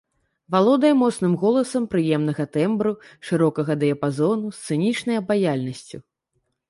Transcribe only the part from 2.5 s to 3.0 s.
тэмбру,